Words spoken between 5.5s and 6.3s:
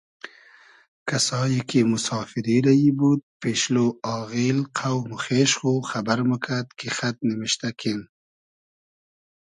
خو خئبئر